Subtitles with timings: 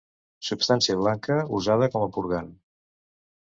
[0.45, 2.51] Substància blanca usada com a purgant.